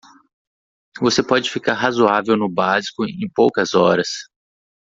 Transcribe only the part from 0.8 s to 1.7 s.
Você pode